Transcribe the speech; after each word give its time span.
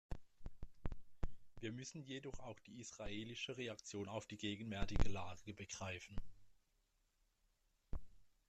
Wir 1.59 1.71
müssen 1.71 2.01
jedoch 2.01 2.39
auch 2.39 2.59
die 2.61 2.79
israelische 2.79 3.55
Reaktion 3.57 4.09
auf 4.09 4.25
die 4.25 4.35
gegenwärtige 4.37 5.09
Lage 5.09 5.53
begreifen. 5.53 6.15